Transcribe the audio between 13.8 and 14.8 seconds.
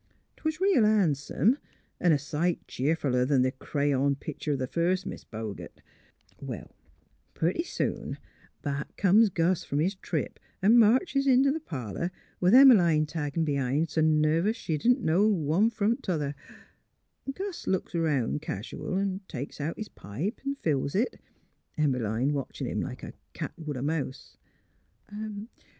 s' nervous she